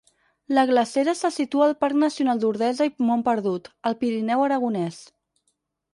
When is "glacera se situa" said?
0.69-1.67